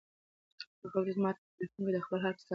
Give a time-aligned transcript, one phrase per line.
[0.79, 2.49] هغه هره ورځ ماته په ټیلیفون کې د خپل حال کیسه کوي.